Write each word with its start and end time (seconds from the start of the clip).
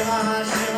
terra 0.00 0.22
rachando. 0.22 0.69